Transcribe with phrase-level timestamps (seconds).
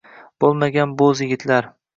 [0.45, 1.73] boʼlmagan boʼz yigitlar